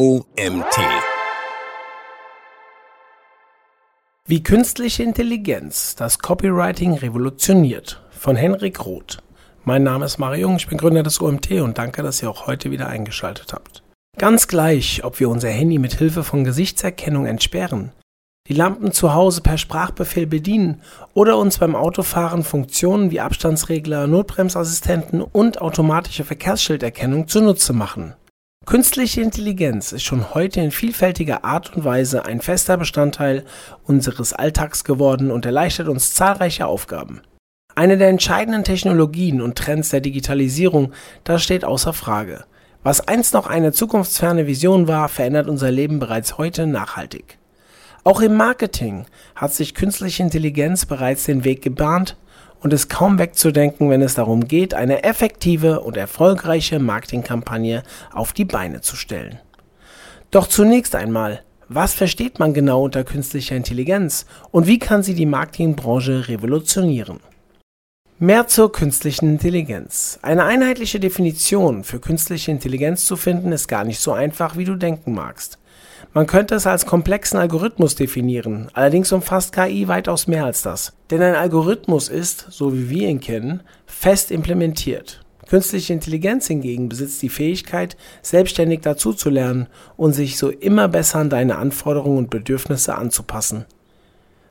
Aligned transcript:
OMT. 0.00 0.78
Wie 4.26 4.44
künstliche 4.44 5.02
Intelligenz 5.02 5.96
das 5.96 6.20
Copywriting 6.20 6.94
revolutioniert 6.94 8.00
von 8.12 8.36
Henrik 8.36 8.86
Roth. 8.86 9.18
Mein 9.64 9.82
Name 9.82 10.04
ist 10.04 10.18
Mario 10.18 10.42
Jung, 10.42 10.56
ich 10.58 10.68
bin 10.68 10.78
Gründer 10.78 11.02
des 11.02 11.20
OMT 11.20 11.50
und 11.62 11.78
danke, 11.78 12.04
dass 12.04 12.22
ihr 12.22 12.30
auch 12.30 12.46
heute 12.46 12.70
wieder 12.70 12.86
eingeschaltet 12.86 13.52
habt. 13.52 13.82
Ganz 14.16 14.46
gleich, 14.46 15.02
ob 15.02 15.18
wir 15.18 15.28
unser 15.28 15.48
Handy 15.48 15.78
mit 15.78 15.94
Hilfe 15.94 16.22
von 16.22 16.44
Gesichtserkennung 16.44 17.26
entsperren, 17.26 17.90
die 18.46 18.54
Lampen 18.54 18.92
zu 18.92 19.14
Hause 19.14 19.40
per 19.40 19.58
Sprachbefehl 19.58 20.28
bedienen 20.28 20.80
oder 21.12 21.36
uns 21.38 21.58
beim 21.58 21.74
Autofahren 21.74 22.44
Funktionen 22.44 23.10
wie 23.10 23.18
Abstandsregler, 23.18 24.06
Notbremsassistenten 24.06 25.22
und 25.22 25.60
automatische 25.60 26.22
Verkehrsschilderkennung 26.22 27.26
zunutze 27.26 27.72
machen. 27.72 28.14
Künstliche 28.68 29.22
Intelligenz 29.22 29.92
ist 29.92 30.02
schon 30.02 30.34
heute 30.34 30.60
in 30.60 30.70
vielfältiger 30.70 31.42
Art 31.42 31.74
und 31.74 31.86
Weise 31.86 32.26
ein 32.26 32.42
fester 32.42 32.76
Bestandteil 32.76 33.46
unseres 33.84 34.34
Alltags 34.34 34.84
geworden 34.84 35.30
und 35.30 35.46
erleichtert 35.46 35.88
uns 35.88 36.12
zahlreiche 36.12 36.66
Aufgaben. 36.66 37.22
Eine 37.74 37.96
der 37.96 38.10
entscheidenden 38.10 38.64
Technologien 38.64 39.40
und 39.40 39.56
Trends 39.56 39.88
der 39.88 40.02
Digitalisierung, 40.02 40.92
das 41.24 41.42
steht 41.42 41.64
außer 41.64 41.94
Frage. 41.94 42.44
Was 42.82 43.08
einst 43.08 43.32
noch 43.32 43.46
eine 43.46 43.72
zukunftsferne 43.72 44.46
Vision 44.46 44.86
war, 44.86 45.08
verändert 45.08 45.48
unser 45.48 45.70
Leben 45.70 45.98
bereits 45.98 46.36
heute 46.36 46.66
nachhaltig. 46.66 47.38
Auch 48.04 48.20
im 48.20 48.36
Marketing 48.36 49.06
hat 49.34 49.54
sich 49.54 49.74
künstliche 49.74 50.22
Intelligenz 50.22 50.84
bereits 50.84 51.24
den 51.24 51.42
Weg 51.44 51.62
gebahnt 51.62 52.18
und 52.60 52.72
ist 52.72 52.88
kaum 52.88 53.18
wegzudenken, 53.18 53.90
wenn 53.90 54.02
es 54.02 54.14
darum 54.14 54.48
geht, 54.48 54.74
eine 54.74 55.04
effektive 55.04 55.80
und 55.80 55.96
erfolgreiche 55.96 56.78
Marketingkampagne 56.78 57.82
auf 58.12 58.32
die 58.32 58.44
Beine 58.44 58.80
zu 58.80 58.96
stellen. 58.96 59.38
Doch 60.30 60.46
zunächst 60.46 60.94
einmal, 60.94 61.42
was 61.68 61.94
versteht 61.94 62.38
man 62.38 62.54
genau 62.54 62.84
unter 62.84 63.04
künstlicher 63.04 63.56
Intelligenz 63.56 64.26
und 64.50 64.66
wie 64.66 64.78
kann 64.78 65.02
sie 65.02 65.14
die 65.14 65.26
Marketingbranche 65.26 66.28
revolutionieren? 66.28 67.20
Mehr 68.18 68.48
zur 68.48 68.72
künstlichen 68.72 69.30
Intelligenz. 69.30 70.18
Eine 70.22 70.44
einheitliche 70.44 70.98
Definition 70.98 71.84
für 71.84 72.00
künstliche 72.00 72.50
Intelligenz 72.50 73.04
zu 73.04 73.16
finden, 73.16 73.52
ist 73.52 73.68
gar 73.68 73.84
nicht 73.84 74.00
so 74.00 74.12
einfach, 74.12 74.56
wie 74.56 74.64
du 74.64 74.74
denken 74.74 75.12
magst. 75.12 75.58
Man 76.12 76.26
könnte 76.26 76.54
es 76.54 76.66
als 76.66 76.86
komplexen 76.86 77.38
Algorithmus 77.38 77.94
definieren, 77.94 78.68
allerdings 78.72 79.12
umfasst 79.12 79.52
KI 79.52 79.88
weitaus 79.88 80.26
mehr 80.26 80.44
als 80.44 80.62
das. 80.62 80.92
Denn 81.10 81.22
ein 81.22 81.34
Algorithmus 81.34 82.08
ist, 82.08 82.46
so 82.50 82.74
wie 82.74 82.90
wir 82.90 83.08
ihn 83.08 83.20
kennen, 83.20 83.62
fest 83.86 84.30
implementiert. 84.30 85.20
Künstliche 85.48 85.94
Intelligenz 85.94 86.46
hingegen 86.46 86.88
besitzt 86.88 87.22
die 87.22 87.30
Fähigkeit, 87.30 87.96
selbstständig 88.20 88.80
dazuzulernen 88.82 89.66
und 89.96 90.12
sich 90.12 90.36
so 90.36 90.50
immer 90.50 90.88
besser 90.88 91.20
an 91.20 91.30
deine 91.30 91.56
Anforderungen 91.56 92.18
und 92.18 92.30
Bedürfnisse 92.30 92.94
anzupassen. 92.94 93.64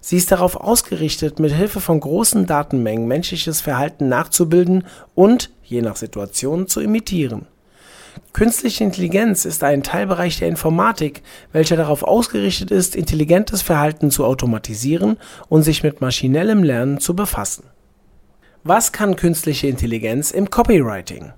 Sie 0.01 0.17
ist 0.17 0.31
darauf 0.31 0.55
ausgerichtet, 0.55 1.39
mit 1.39 1.51
Hilfe 1.51 1.81
von 1.81 1.99
großen 1.99 2.45
Datenmengen 2.45 3.07
menschliches 3.07 3.61
Verhalten 3.61 4.07
nachzubilden 4.09 4.85
und, 5.13 5.51
je 5.63 5.81
nach 5.81 5.97
Situation, 5.97 6.67
zu 6.67 6.81
imitieren. 6.81 7.45
Künstliche 8.33 8.83
Intelligenz 8.83 9.45
ist 9.45 9.63
ein 9.63 9.83
Teilbereich 9.83 10.39
der 10.39 10.47
Informatik, 10.47 11.23
welcher 11.51 11.75
darauf 11.75 12.03
ausgerichtet 12.03 12.71
ist, 12.71 12.95
intelligentes 12.95 13.61
Verhalten 13.61 14.11
zu 14.11 14.25
automatisieren 14.25 15.17
und 15.49 15.63
sich 15.63 15.83
mit 15.83 16.01
maschinellem 16.01 16.63
Lernen 16.63 16.99
zu 16.99 17.15
befassen. 17.15 17.65
Was 18.63 18.91
kann 18.91 19.15
künstliche 19.15 19.67
Intelligenz 19.67 20.31
im 20.31 20.49
Copywriting? 20.49 21.31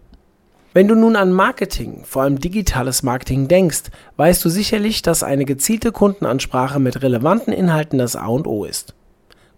Wenn 0.74 0.88
du 0.88 0.96
nun 0.96 1.16
an 1.16 1.32
Marketing, 1.32 2.04
vor 2.06 2.24
allem 2.24 2.40
digitales 2.40 3.02
Marketing 3.02 3.48
denkst, 3.48 3.84
weißt 4.18 4.44
du 4.46 4.50
sicherlich, 4.50 5.02
dass 5.02 5.24
eine 5.24 5.46
gezielte 5.46 5.92
Kundenansprache 5.92 6.80
mit 6.80 7.02
relevanten 7.02 7.54
Inhalten 7.54 7.98
das 7.98 8.16
A 8.16 8.28
und 8.28 8.46
O 8.46 8.66
ist. 8.66 8.94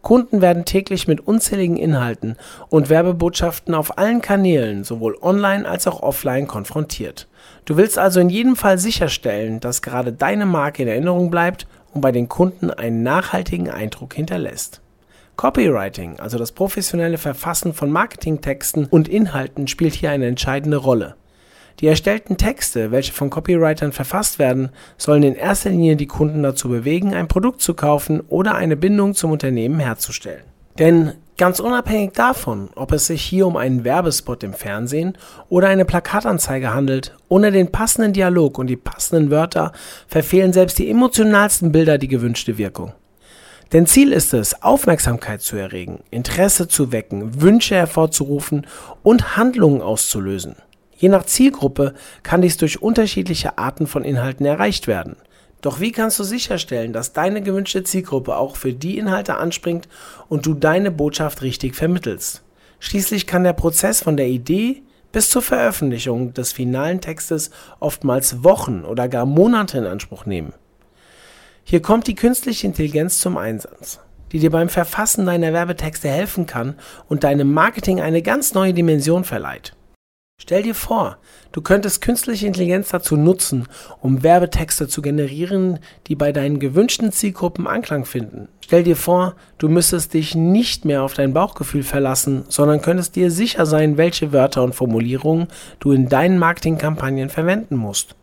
Kunden 0.02 0.42
werden 0.42 0.66
täglich 0.66 1.08
mit 1.08 1.22
unzähligen 1.22 1.78
Inhalten 1.78 2.36
und 2.70 2.90
Werbebotschaften 2.90 3.76
auf 3.76 3.98
allen 3.98 4.22
Kanälen, 4.22 4.84
sowohl 4.84 5.18
online 5.22 5.68
als 5.68 5.88
auch 5.88 6.02
offline, 6.02 6.48
konfrontiert. 6.48 7.28
Du 7.66 7.78
willst 7.78 8.00
also 8.00 8.20
in 8.20 8.30
jedem 8.30 8.56
Fall 8.56 8.78
sicherstellen, 8.78 9.60
dass 9.60 9.82
gerade 9.82 10.12
deine 10.12 10.46
Marke 10.46 10.84
in 10.84 10.90
Erinnerung 10.90 11.30
bleibt 11.30 11.68
und 11.94 12.02
bei 12.02 12.12
den 12.12 12.30
Kunden 12.30 12.72
einen 12.72 13.04
nachhaltigen 13.04 13.70
Eindruck 13.70 14.14
hinterlässt. 14.14 14.82
Copywriting, 15.36 16.20
also 16.20 16.38
das 16.38 16.52
professionelle 16.52 17.18
Verfassen 17.18 17.74
von 17.74 17.92
Marketingtexten 17.92 18.86
und 18.86 19.08
Inhalten, 19.08 19.68
spielt 19.68 19.94
hier 19.94 20.12
eine 20.12 20.28
entscheidende 20.28 20.78
Rolle. 20.78 21.16
Die 21.82 21.88
erstellten 21.88 22.38
Texte, 22.38 22.92
welche 22.92 23.12
von 23.12 23.32
Copywritern 23.32 23.92
verfasst 23.92 24.38
werden, 24.38 24.70
sollen 24.98 25.24
in 25.24 25.36
erster 25.36 25.72
Linie 25.72 25.96
die 25.96 26.06
Kunden 26.06 26.44
dazu 26.44 26.70
bewegen, 26.70 27.16
ein 27.16 27.28
Produkt 27.28 27.62
zu 27.62 27.74
kaufen 27.74 28.22
oder 28.30 28.54
eine 28.54 28.78
Bindung 28.78 29.16
zum 29.16 29.32
Unternehmen 29.32 29.80
herzustellen. 29.80 30.44
Denn 30.78 31.14
ganz 31.38 31.60
unabhängig 31.60 32.14
davon, 32.14 32.70
ob 32.76 32.92
es 32.92 33.08
sich 33.08 33.24
hier 33.24 33.48
um 33.48 33.58
einen 33.58 33.84
Werbespot 33.84 34.44
im 34.44 34.54
Fernsehen 34.54 35.18
oder 35.50 35.70
eine 35.70 35.86
Plakatanzeige 35.86 36.72
handelt, 36.72 37.16
ohne 37.30 37.52
den 37.52 37.72
passenden 37.72 38.14
Dialog 38.14 38.60
und 38.60 38.68
die 38.68 38.78
passenden 38.78 39.32
Wörter 39.32 39.72
verfehlen 40.08 40.54
selbst 40.54 40.78
die 40.78 40.90
emotionalsten 40.90 41.72
Bilder 41.72 41.98
die 41.98 42.08
gewünschte 42.08 42.60
Wirkung. 42.60 42.94
Denn 43.74 43.88
Ziel 43.88 44.12
ist 44.12 44.36
es, 44.36 44.62
Aufmerksamkeit 44.62 45.42
zu 45.42 45.56
erregen, 45.56 46.04
Interesse 46.12 46.68
zu 46.68 46.92
wecken, 46.92 47.42
Wünsche 47.42 47.76
hervorzurufen 47.76 48.68
und 49.02 49.36
Handlungen 49.36 49.82
auszulösen. 49.82 50.56
Je 51.02 51.10
nach 51.10 51.26
Zielgruppe 51.26 51.96
kann 52.22 52.44
dies 52.44 52.58
durch 52.58 52.84
unterschiedliche 52.84 53.58
Arten 53.58 53.88
von 53.88 54.04
Inhalten 54.04 54.46
erreicht 54.46 54.86
werden. 54.86 55.16
Doch 55.62 55.80
wie 55.80 55.92
kannst 55.92 56.20
du 56.20 56.24
sicherstellen, 56.24 56.94
dass 56.94 57.12
deine 57.12 57.42
gewünschte 57.42 57.84
Zielgruppe 57.84 58.36
auch 58.36 58.56
für 58.56 58.72
die 58.72 59.00
Inhalte 59.00 59.38
anspringt 59.38 59.90
und 60.30 60.46
du 60.46 60.54
deine 60.54 60.92
Botschaft 60.92 61.42
richtig 61.42 61.76
vermittelst? 61.76 62.44
Schließlich 62.80 63.26
kann 63.26 63.44
der 63.44 63.54
Prozess 63.54 64.04
von 64.04 64.16
der 64.16 64.28
Idee 64.28 64.84
bis 65.12 65.32
zur 65.32 65.42
Veröffentlichung 65.42 66.36
des 66.36 66.52
finalen 66.52 67.02
Textes 67.02 67.50
oftmals 67.80 68.44
Wochen 68.44 68.86
oder 68.86 69.10
gar 69.10 69.26
Monate 69.26 69.80
in 69.80 69.88
Anspruch 69.88 70.28
nehmen. 70.28 70.54
Hier 71.64 71.82
kommt 71.82 72.06
die 72.06 72.16
künstliche 72.16 72.68
Intelligenz 72.68 73.18
zum 73.18 73.38
Einsatz, 73.38 74.02
die 74.32 74.38
dir 74.38 74.52
beim 74.52 74.70
Verfassen 74.70 75.26
deiner 75.26 75.52
Werbetexte 75.52 76.10
helfen 76.10 76.46
kann 76.46 76.76
und 77.10 77.24
deinem 77.24 77.52
Marketing 77.52 78.02
eine 78.02 78.22
ganz 78.22 78.54
neue 78.54 78.76
Dimension 78.76 79.24
verleiht. 79.24 79.74
Stell 80.44 80.64
dir 80.64 80.74
vor, 80.74 81.20
du 81.52 81.62
könntest 81.62 82.02
künstliche 82.02 82.48
Intelligenz 82.48 82.90
dazu 82.90 83.16
nutzen, 83.16 83.68
um 84.00 84.24
Werbetexte 84.24 84.88
zu 84.88 85.04
generieren, 85.04 85.78
die 86.08 86.16
bei 86.16 86.32
deinen 86.32 86.60
gewünschten 86.60 87.12
Zielgruppen 87.12 87.68
Anklang 87.68 88.06
finden. 88.06 88.48
Stell 88.66 88.82
dir 88.82 88.96
vor, 88.96 89.36
du 89.60 89.70
müsstest 89.70 90.16
dich 90.16 90.34
nicht 90.34 90.84
mehr 90.84 91.04
auf 91.04 91.14
dein 91.14 91.32
Bauchgefühl 91.34 91.84
verlassen, 91.84 92.44
sondern 92.50 92.82
könntest 92.82 93.16
dir 93.16 93.30
sicher 93.30 93.68
sein, 93.68 93.98
welche 93.98 94.34
Wörter 94.34 94.64
und 94.64 94.74
Formulierungen 94.74 95.46
du 95.80 95.92
in 95.92 96.10
deinen 96.10 96.40
Marketingkampagnen 96.40 97.30
verwenden 97.30 97.76
musst. 97.76 98.16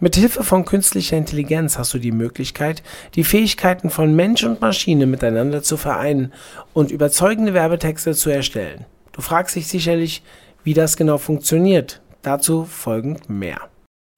Mit 0.00 0.16
Hilfe 0.16 0.44
von 0.44 0.64
künstlicher 0.64 1.18
Intelligenz 1.18 1.76
hast 1.76 1.92
du 1.92 1.98
die 1.98 2.10
Möglichkeit, 2.10 2.82
die 3.16 3.24
Fähigkeiten 3.24 3.90
von 3.90 4.16
Mensch 4.16 4.44
und 4.44 4.62
Maschine 4.62 5.04
miteinander 5.04 5.62
zu 5.62 5.76
vereinen 5.76 6.32
und 6.72 6.90
überzeugende 6.90 7.52
Werbetexte 7.52 8.14
zu 8.14 8.30
erstellen. 8.30 8.86
Du 9.12 9.22
fragst 9.22 9.56
dich 9.56 9.66
sicherlich, 9.66 10.22
wie 10.66 10.74
das 10.74 10.96
genau 10.96 11.16
funktioniert, 11.16 12.02
dazu 12.22 12.64
folgend 12.64 13.30
mehr. 13.30 13.60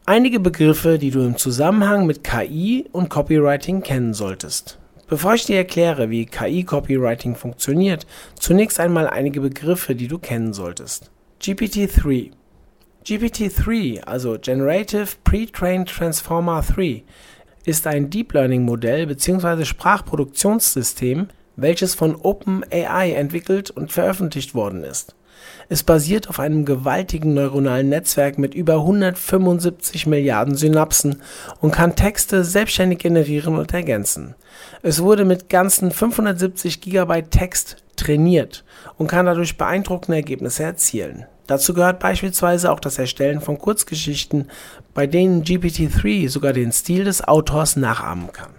Einige 0.06 0.41
Begriffe, 0.41 0.98
die 0.98 1.10
du 1.10 1.20
im 1.20 1.36
Zusammenhang 1.36 2.06
mit 2.06 2.25
KI 2.25 2.86
und 2.91 3.10
Copywriting 3.10 3.82
kennen 3.82 4.14
solltest. 4.14 4.78
Bevor 5.08 5.34
ich 5.34 5.44
dir 5.44 5.58
erkläre, 5.58 6.08
wie 6.08 6.25
KI-Copywriting 6.25 7.37
funktioniert, 7.37 8.06
zunächst 8.34 8.81
einmal 8.81 9.08
einige 9.08 9.42
Begriffe, 9.42 9.94
die 9.94 10.08
du 10.08 10.19
kennen 10.19 10.54
solltest. 10.54 11.10
GPT-3 11.42 12.31
GPT-3, 13.04 14.04
also 14.04 14.38
Generative 14.41 15.08
Pre-trained 15.25 15.87
Transformer 15.87 16.62
3, 16.62 17.04
ist 17.67 17.87
ein 17.87 18.08
Deep 18.08 18.32
Learning 18.32 18.64
Modell 18.64 19.06
bzw. 19.06 19.67
Sprachproduktionssystem, 19.67 21.28
welches 21.56 21.94
von 21.94 22.17
OpenAI 22.17 23.12
entwickelt 23.12 23.70
und 23.70 23.93
veröffentlicht 23.93 24.55
worden 24.55 24.82
ist. 24.82 25.14
Es 25.69 25.82
basiert 25.82 26.29
auf 26.29 26.40
einem 26.40 26.64
gewaltigen 26.64 27.35
neuronalen 27.35 27.88
Netzwerk 27.88 28.38
mit 28.38 28.55
über 28.55 28.75
175 28.75 30.06
Milliarden 30.06 30.55
Synapsen 30.55 31.23
und 31.61 31.73
kann 31.73 31.96
Texte 31.96 32.44
selbstständig 32.44 32.99
generieren 32.99 33.56
und 33.56 33.73
ergänzen. 33.75 34.35
Es 34.82 35.02
wurde 35.02 35.25
mit 35.25 35.49
ganzen 35.49 35.90
570 35.90 36.81
GB 36.81 37.23
Text 37.31 37.76
trainiert 37.96 38.64
und 38.96 39.08
kann 39.08 39.26
dadurch 39.26 39.58
beeindruckende 39.58 40.17
Ergebnisse 40.17 40.62
erzielen. 40.62 41.26
Dazu 41.46 41.73
gehört 41.73 41.99
beispielsweise 41.99 42.70
auch 42.70 42.81
das 42.81 42.99
Erstellen 42.99 43.41
von 43.41 43.58
Kurzgeschichten, 43.58 44.50
bei 44.94 45.06
denen 45.06 45.44
GPT-3 45.44 46.29
sogar 46.29 46.52
den 46.52 46.73
Stil 46.73 47.05
des 47.05 47.26
Autors 47.26 47.76
nachahmen 47.76 48.32
kann. 48.32 48.50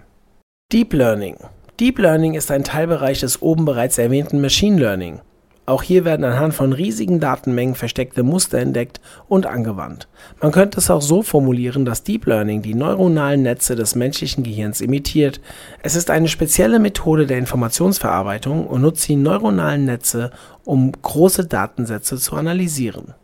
Deep 0.72 0.92
Learning 0.92 1.36
Deep 1.80 1.98
Learning 1.98 2.34
ist 2.34 2.50
ein 2.50 2.62
Teilbereich 2.62 3.20
des 3.20 3.40
oben 3.40 3.64
bereits 3.64 3.96
erwähnten 3.96 4.40
Machine 4.40 4.78
Learning 4.78 5.20
Auch 5.70 5.84
hier 5.84 6.04
werden 6.04 6.24
anhand 6.24 6.52
von 6.52 6.72
riesigen 6.72 7.20
Datenmengen 7.20 7.76
versteckte 7.76 8.24
Muster 8.24 8.58
entdeckt 8.58 9.00
und 9.28 9.46
angewandt. 9.46 10.08
Man 10.42 10.50
könnte 10.50 10.78
es 10.78 10.90
auch 10.90 11.00
so 11.00 11.22
formulieren, 11.22 11.84
dass 11.84 12.02
Deep 12.02 12.26
Learning 12.26 12.60
die 12.60 12.74
neuronalen 12.74 13.42
Netze 13.42 13.76
des 13.76 13.94
menschlichen 13.94 14.42
Gehirns 14.42 14.80
imitiert. 14.80 15.40
Es 15.84 15.94
ist 15.94 16.10
eine 16.10 16.26
spezielle 16.26 16.80
Methode 16.80 17.24
der 17.24 17.38
Informationsverarbeitung 17.38 18.66
und 18.66 18.80
nutzt 18.80 19.06
die 19.06 19.14
neuronalen 19.14 19.84
Netze, 19.84 20.32
um 20.64 20.90
große 20.90 21.46
Datensätze 21.46 22.16
zu 22.16 22.34
analysieren. 22.34 23.14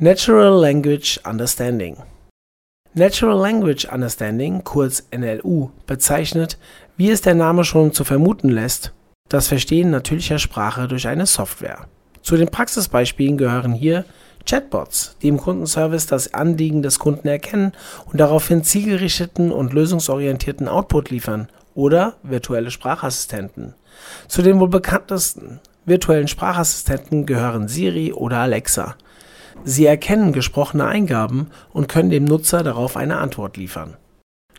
Natural 0.00 0.60
Language 0.60 1.20
Understanding 1.24 1.98
Natural 2.94 3.38
Language 3.38 3.86
Understanding, 3.92 4.64
kurz 4.64 5.06
NLU, 5.16 5.70
bezeichnet, 5.86 6.58
wie 6.96 7.10
es 7.10 7.20
der 7.20 7.36
Name 7.36 7.62
schon 7.62 7.92
zu 7.92 8.02
vermuten 8.02 8.48
lässt, 8.48 8.92
das 9.28 9.48
Verstehen 9.48 9.90
natürlicher 9.90 10.38
Sprache 10.38 10.88
durch 10.88 11.08
eine 11.08 11.26
Software. 11.26 11.86
Zu 12.22 12.36
den 12.36 12.48
Praxisbeispielen 12.48 13.38
gehören 13.38 13.72
hier 13.72 14.04
Chatbots, 14.46 15.16
die 15.22 15.28
im 15.28 15.38
Kundenservice 15.38 16.06
das 16.06 16.32
Anliegen 16.32 16.82
des 16.82 16.98
Kunden 16.98 17.28
erkennen 17.28 17.72
und 18.06 18.18
daraufhin 18.18 18.64
zielgerichteten 18.64 19.52
und 19.52 19.72
lösungsorientierten 19.72 20.68
Output 20.68 21.10
liefern, 21.10 21.48
oder 21.78 22.14
virtuelle 22.24 22.72
Sprachassistenten. 22.72 23.74
Zu 24.26 24.42
den 24.42 24.58
wohl 24.58 24.68
bekanntesten 24.68 25.60
virtuellen 25.86 26.26
Sprachassistenten 26.26 27.24
gehören 27.24 27.68
Siri 27.68 28.12
oder 28.12 28.38
Alexa. 28.38 28.96
Sie 29.62 29.86
erkennen 29.86 30.32
gesprochene 30.32 30.86
Eingaben 30.86 31.50
und 31.72 31.88
können 31.88 32.10
dem 32.10 32.24
Nutzer 32.24 32.64
darauf 32.64 32.96
eine 32.96 33.18
Antwort 33.18 33.56
liefern. 33.56 33.96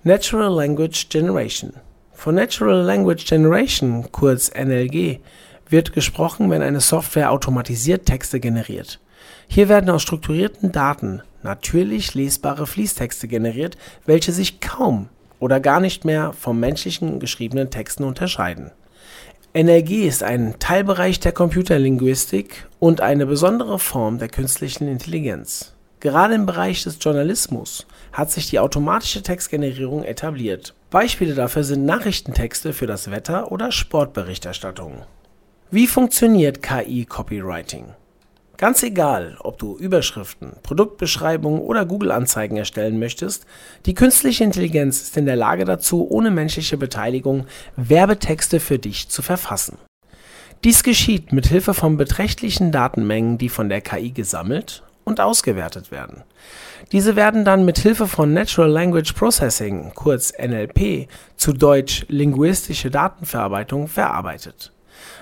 Natural 0.04 0.54
Language 0.54 1.10
Generation 1.10 1.74
von 2.20 2.36
Natural 2.36 2.84
Language 2.84 3.26
Generation, 3.26 4.12
kurz 4.12 4.52
NLG, 4.54 5.20
wird 5.70 5.94
gesprochen, 5.94 6.52
wenn 6.52 6.62
eine 6.62 6.82
Software 6.82 7.32
automatisiert 7.32 8.06
Texte 8.06 8.42
generiert. 8.42 9.00
Hier 9.48 9.70
werden 9.70 9.90
aus 9.90 10.02
strukturierten 10.02 10.74
Daten 10.74 11.22
natürlich 11.44 12.16
lesbare 12.16 12.68
Fließtexte 12.68 13.30
generiert, 13.30 13.78
welche 14.06 14.34
sich 14.34 14.60
kaum 14.60 15.08
oder 15.40 15.62
gar 15.62 15.80
nicht 15.80 16.04
mehr 16.04 16.34
vom 16.34 16.60
menschlichen 16.60 17.22
geschriebenen 17.22 17.70
Texten 17.70 18.04
unterscheiden. 18.04 18.72
NLG 19.54 20.06
ist 20.06 20.22
ein 20.22 20.56
Teilbereich 20.60 21.22
der 21.22 21.32
Computerlinguistik 21.32 22.68
und 22.80 23.00
eine 23.00 23.28
besondere 23.28 23.80
Form 23.80 24.20
der 24.20 24.28
künstlichen 24.28 24.90
Intelligenz. 24.90 25.74
Gerade 26.02 26.34
im 26.34 26.46
Bereich 26.46 26.84
des 26.84 26.98
Journalismus 27.02 27.86
hat 28.14 28.32
sich 28.32 28.50
die 28.50 28.60
automatische 28.60 29.22
Textgenerierung 29.22 30.04
etabliert. 30.04 30.74
Beispiele 30.92 31.36
dafür 31.36 31.66
sind 31.66 31.84
Nachrichtentexte 31.84 32.72
für 32.72 32.88
das 32.88 33.12
Wetter 33.12 33.52
oder 33.52 33.74
Sportberichterstattung. 33.74 35.04
Wie 35.72 35.88
funktioniert 35.88 36.64
KI-Copywriting? 36.64 37.94
Ganz 38.56 38.82
egal, 38.82 39.38
ob 39.42 39.58
du 39.60 39.78
Überschriften, 39.78 40.54
Produktbeschreibungen 40.64 41.62
oder 41.62 41.86
Google-Anzeigen 41.86 42.58
erstellen 42.58 42.98
möchtest, 42.98 43.46
die 43.86 43.94
künstliche 43.94 44.46
Intelligenz 44.46 45.02
ist 45.02 45.18
in 45.18 45.26
der 45.26 45.36
Lage 45.36 45.66
dazu, 45.66 46.08
ohne 46.10 46.32
menschliche 46.32 46.78
Beteiligung 46.78 47.46
Werbetexte 47.76 48.62
für 48.62 48.80
dich 48.80 49.10
zu 49.10 49.22
verfassen. 49.22 49.78
Dies 50.64 50.84
geschieht 50.84 51.34
mit 51.34 51.48
Hilfe 51.48 51.74
von 51.74 51.98
beträchtlichen 51.98 52.72
Datenmengen, 52.72 53.38
die 53.38 53.50
von 53.50 53.70
der 53.70 53.82
KI 53.82 54.12
gesammelt 54.12 54.84
und 55.10 55.20
ausgewertet 55.20 55.92
werden. 55.92 56.24
Diese 56.92 57.16
werden 57.16 57.44
dann 57.44 57.66
mit 57.66 57.78
Hilfe 57.78 58.08
von 58.08 58.34
Natural 58.34 58.70
Language 58.70 59.14
Processing, 59.14 59.92
kurz 59.94 60.32
NLP, 60.40 61.10
zu 61.36 61.52
Deutsch 61.52 62.06
linguistische 62.08 62.90
Datenverarbeitung 62.90 63.88
verarbeitet. 63.88 64.72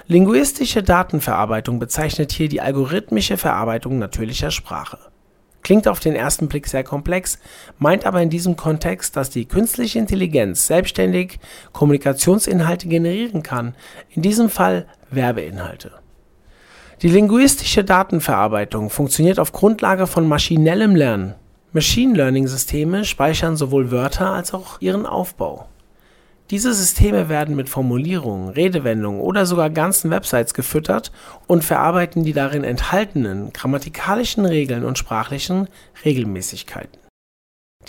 Linguistische 0.05 0.83
Datenverarbeitung 0.83 1.79
bezeichnet 1.79 2.31
hier 2.31 2.49
die 2.49 2.61
algorithmische 2.61 3.37
Verarbeitung 3.37 3.99
natürlicher 3.99 4.51
Sprache. 4.51 4.99
Klingt 5.63 5.87
auf 5.87 5.99
den 5.99 6.15
ersten 6.15 6.47
Blick 6.47 6.67
sehr 6.67 6.83
komplex, 6.83 7.39
meint 7.77 8.05
aber 8.05 8.21
in 8.21 8.29
diesem 8.29 8.55
Kontext, 8.55 9.17
dass 9.17 9.29
die 9.29 9.45
künstliche 9.45 9.99
Intelligenz 9.99 10.67
selbstständig 10.67 11.39
Kommunikationsinhalte 11.73 12.87
generieren 12.87 13.43
kann, 13.43 13.75
in 14.09 14.21
diesem 14.21 14.49
Fall 14.49 14.87
Werbeinhalte. 15.09 15.91
Die 17.03 17.09
linguistische 17.09 17.83
Datenverarbeitung 17.83 18.89
funktioniert 18.89 19.39
auf 19.39 19.51
Grundlage 19.51 20.07
von 20.07 20.27
maschinellem 20.27 20.95
Lernen. 20.95 21.35
Machine 21.71 22.15
Learning 22.15 22.47
Systeme 22.47 23.05
speichern 23.05 23.55
sowohl 23.55 23.91
Wörter 23.91 24.31
als 24.31 24.51
auch 24.51 24.81
ihren 24.81 25.05
Aufbau. 25.05 25.67
Diese 26.49 26.73
Systeme 26.73 27.29
werden 27.29 27.55
mit 27.55 27.69
Formulierungen, 27.69 28.49
Redewendungen 28.49 29.21
oder 29.21 29.45
sogar 29.45 29.69
ganzen 29.69 30.09
Websites 30.09 30.55
gefüttert 30.55 31.11
und 31.45 31.63
verarbeiten 31.63 32.23
die 32.23 32.33
darin 32.33 32.63
enthaltenen 32.63 33.53
grammatikalischen 33.53 34.45
Regeln 34.45 34.83
und 34.83 34.97
sprachlichen 34.97 35.67
Regelmäßigkeiten. 36.03 36.97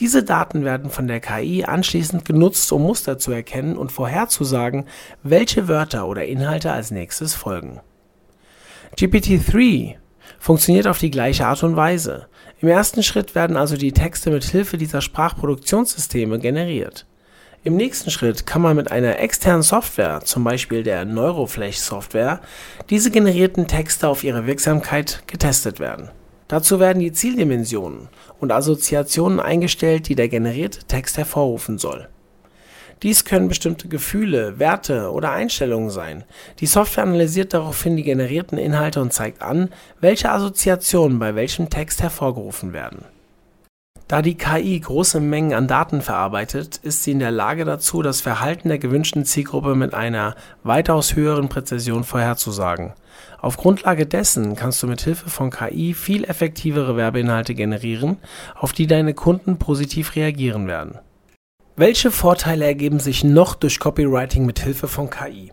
Diese 0.01 0.23
Daten 0.23 0.67
werden 0.67 0.91
von 0.91 1.09
der 1.09 1.21
KI 1.21 1.65
anschließend 1.65 2.27
genutzt, 2.27 2.71
um 2.73 2.83
Muster 2.83 3.17
zu 3.17 3.33
erkennen 3.33 3.79
und 3.79 3.91
vorherzusagen, 3.91 4.85
welche 5.23 5.67
Wörter 5.67 6.07
oder 6.07 6.27
Inhalte 6.27 6.73
als 6.73 6.91
nächstes 6.91 7.35
folgen. 7.35 7.81
GPT-3 8.97 9.97
funktioniert 10.39 10.87
auf 10.87 10.99
die 10.99 11.11
gleiche 11.11 11.47
Art 11.47 11.63
und 11.63 11.77
Weise. 11.77 12.27
Im 12.61 12.69
ersten 12.69 13.03
Schritt 13.03 13.35
werden 13.35 13.57
also 13.57 13.77
die 13.77 13.93
Texte 13.93 14.31
mit 14.31 14.45
Hilfe 14.45 14.79
dieser 14.79 15.01
Sprachproduktionssysteme 15.01 16.39
generiert. 16.39 17.07
Im 17.65 17.77
nächsten 17.77 18.11
Schritt 18.11 18.47
kann 18.47 18.63
man 18.63 18.77
mit 18.77 18.91
einer 18.91 19.19
externen 19.19 19.63
Software, 19.63 20.21
zum 20.25 20.45
Beispiel 20.45 20.83
der 20.83 21.05
Neuroflash-Software, 21.05 22.41
diese 22.89 23.11
generierten 23.11 23.67
Texte 23.67 24.09
auf 24.09 24.25
ihre 24.25 24.47
Wirksamkeit 24.47 25.23
getestet 25.27 25.81
werden. 25.81 26.11
Dazu 26.47 26.81
werden 26.81 27.01
die 27.01 27.13
Zieldimensionen 27.13 28.09
und 28.41 28.53
Assoziationen 28.53 29.39
eingestellt, 29.41 30.09
die 30.09 30.15
der 30.15 30.29
generierte 30.29 30.85
Text 30.85 31.19
hervorrufen 31.19 31.79
soll 31.79 32.09
dies 33.03 33.25
können 33.25 33.49
bestimmte 33.49 33.89
Gefühle, 33.89 34.59
Werte 34.59 35.11
oder 35.13 35.33
Einstellungen 35.33 35.91
sein. 35.91 36.25
Die 36.61 36.67
Software 36.67 37.05
analysiert 37.05 37.55
daraufhin 37.55 37.97
die 37.97 38.03
generierten 38.03 38.59
Inhalte 38.59 39.01
und 39.01 39.13
zeigt 39.13 39.43
an, 39.43 39.71
welche 40.01 40.31
Assoziationen 40.31 41.19
bei 41.19 41.35
welchem 41.35 41.71
Text 41.71 42.03
hervorgerufen 42.03 42.73
werden. 42.73 43.05
Da 44.09 44.23
die 44.23 44.37
KI 44.37 44.81
große 44.81 45.21
Mengen 45.21 45.53
an 45.53 45.69
Daten 45.69 46.01
verarbeitet, 46.01 46.79
ist 46.79 47.05
sie 47.05 47.11
in 47.11 47.19
der 47.19 47.31
Lage 47.31 47.67
dazu, 47.67 48.01
das 48.01 48.23
Verhalten 48.23 48.71
der 48.71 48.79
gewünschten 48.79 49.27
Zielgruppe 49.27 49.75
mit 49.75 49.93
einer 49.93 50.35
weitaus 50.63 51.15
höheren 51.15 51.51
Präzision 51.51 52.05
vorherzusagen. 52.05 52.95
Auf 53.41 53.59
Grundlage 53.59 54.07
dessen 54.07 54.57
kannst 54.57 54.83
du 54.83 54.87
mit 54.87 55.03
Hilfe 55.03 55.29
von 55.29 55.51
KI 55.51 55.93
viel 55.93 56.25
effektivere 56.25 56.97
Werbeinhalte 56.97 57.55
generieren, 57.55 58.17
auf 58.55 58.73
die 58.73 58.87
deine 58.87 59.13
Kunden 59.13 59.59
positiv 59.59 60.17
reagieren 60.17 60.69
werden. 60.69 60.99
Welche 61.81 62.11
Vorteile 62.11 62.65
ergeben 62.65 62.99
sich 62.99 63.23
noch 63.23 63.55
durch 63.55 63.79
Copywriting 63.79 64.45
mit 64.45 64.59
Hilfe 64.59 64.89
von 64.89 65.11
KI? 65.11 65.53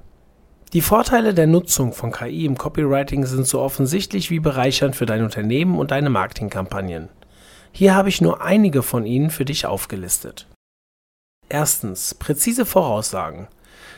Die 0.74 0.82
Vorteile 0.82 1.36
der 1.36 1.46
Nutzung 1.46 1.94
von 1.94 2.12
KI 2.12 2.46
im 2.46 2.58
Copywriting 2.58 3.28
sind 3.28 3.46
so 3.46 3.62
offensichtlich 3.62 4.32
wie 4.32 4.40
bereichernd 4.40 4.96
für 4.96 5.06
dein 5.06 5.22
Unternehmen 5.22 5.78
und 5.78 5.92
deine 5.92 6.10
Marketingkampagnen. 6.10 7.10
Hier 7.72 7.94
habe 7.94 8.10
ich 8.10 8.22
nur 8.22 8.42
einige 8.42 8.82
von 8.82 9.06
ihnen 9.06 9.30
für 9.30 9.46
dich 9.46 9.68
aufgelistet. 9.68 10.48
Erstens, 11.48 12.16
präzise 12.16 12.66
Voraussagen. 12.66 13.48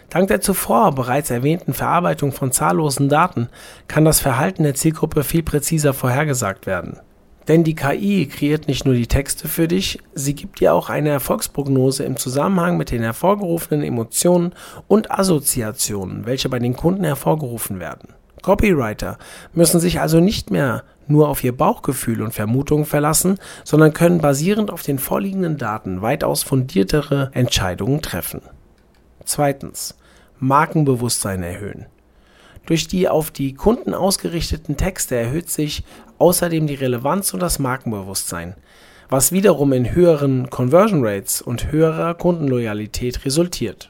Dank 0.10 0.28
der 0.28 0.42
zuvor 0.42 0.94
bereits 0.94 1.30
erwähnten 1.30 1.74
Verarbeitung 1.74 2.34
von 2.34 2.52
zahllosen 2.52 3.08
Daten 3.08 3.48
kann 3.88 4.04
das 4.04 4.20
Verhalten 4.20 4.64
der 4.64 4.76
Zielgruppe 4.76 5.24
viel 5.24 5.44
präziser 5.44 5.94
vorhergesagt 5.94 6.66
werden. 6.66 7.00
Denn 7.48 7.64
die 7.64 7.76
KI 7.76 8.28
kreiert 8.28 8.68
nicht 8.68 8.86
nur 8.86 8.94
die 8.94 9.08
Texte 9.08 9.48
für 9.48 9.68
dich, 9.68 10.00
sie 10.14 10.36
gibt 10.36 10.60
dir 10.60 10.74
auch 10.74 10.90
eine 10.90 11.10
Erfolgsprognose 11.10 12.04
im 12.04 12.18
Zusammenhang 12.18 12.78
mit 12.78 12.92
den 12.92 13.02
hervorgerufenen 13.02 13.84
Emotionen 13.84 14.54
und 14.88 15.12
Assoziationen, 15.12 16.26
welche 16.26 16.50
bei 16.50 16.60
den 16.60 16.76
Kunden 16.76 17.06
hervorgerufen 17.06 17.80
werden. 17.80 18.10
Copywriter 18.42 19.18
müssen 19.54 19.80
sich 19.80 20.00
also 20.00 20.20
nicht 20.20 20.52
mehr 20.52 20.84
nur 21.08 21.30
auf 21.30 21.44
ihr 21.44 21.56
Bauchgefühl 21.56 22.22
und 22.22 22.34
Vermutungen 22.34 22.86
verlassen, 22.86 23.40
sondern 23.64 23.94
können 23.94 24.20
basierend 24.20 24.72
auf 24.72 24.84
den 24.84 25.00
vorliegenden 25.00 25.58
Daten 25.58 26.02
weitaus 26.02 26.44
fundiertere 26.44 27.32
Entscheidungen 27.34 28.02
treffen. 28.02 28.42
Zweitens. 29.26 29.98
Markenbewusstsein 30.40 31.42
erhöhen. 31.42 31.88
Durch 32.68 32.88
die 32.88 33.08
auf 33.08 33.32
die 33.32 33.54
Kunden 33.54 33.94
ausgerichteten 33.94 34.78
Texte 34.78 35.16
erhöht 35.16 35.50
sich 35.50 35.84
außerdem 36.20 36.68
die 36.68 36.76
Relevanz 36.76 37.34
und 37.34 37.40
das 37.40 37.60
Markenbewusstsein, 37.60 38.56
was 39.10 39.32
wiederum 39.32 39.74
in 39.74 39.94
höheren 39.94 40.50
Conversion 40.50 41.06
Rates 41.06 41.42
und 41.42 41.72
höherer 41.72 42.14
Kundenloyalität 42.14 43.26
resultiert. 43.26 43.90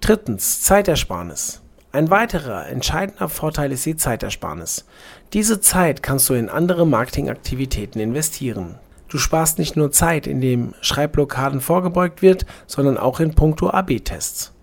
Drittens 0.00 0.62
Zeitersparnis. 0.62 1.62
Ein 1.92 2.10
weiterer 2.10 2.68
entscheidender 2.68 3.28
Vorteil 3.28 3.70
ist 3.72 3.86
die 3.86 3.96
Zeitersparnis. 3.96 4.84
Diese 5.32 5.60
Zeit 5.60 6.02
kannst 6.02 6.28
du 6.28 6.34
in 6.34 6.48
andere 6.48 6.86
Marketingaktivitäten 6.86 8.00
investieren. 8.00 8.76
Du 9.08 9.18
sparst 9.18 9.60
nicht 9.60 9.76
nur 9.76 9.92
Zeit, 9.92 10.26
indem 10.26 10.74
Schreibblockaden 10.80 11.60
vorgebeugt 11.60 12.20
wird, 12.20 12.46
sondern 12.66 12.98
auch 12.98 13.20
in 13.20 13.34
puncto 13.34 13.70
AB-Tests. 13.70 14.53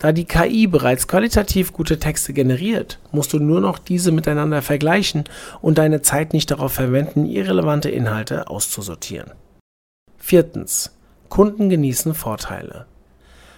Da 0.00 0.12
die 0.12 0.24
KI 0.24 0.66
bereits 0.66 1.08
qualitativ 1.08 1.74
gute 1.74 1.98
Texte 1.98 2.32
generiert, 2.32 2.98
musst 3.12 3.34
du 3.34 3.38
nur 3.38 3.60
noch 3.60 3.78
diese 3.78 4.12
miteinander 4.12 4.62
vergleichen 4.62 5.24
und 5.60 5.76
deine 5.76 6.00
Zeit 6.00 6.32
nicht 6.32 6.50
darauf 6.50 6.72
verwenden, 6.72 7.26
irrelevante 7.26 7.90
Inhalte 7.90 8.48
auszusortieren. 8.48 9.32
Viertens. 10.16 10.96
Kunden 11.28 11.68
genießen 11.68 12.14
Vorteile. 12.14 12.86